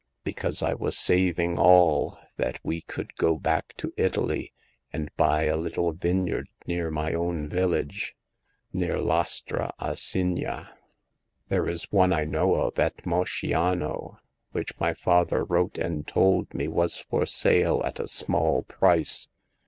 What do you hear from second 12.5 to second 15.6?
of at Mosciano, which my father